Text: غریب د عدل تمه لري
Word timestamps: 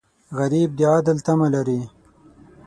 غریب 0.37 0.69
د 0.77 0.79
عدل 0.93 1.17
تمه 1.25 1.47
لري 1.55 1.81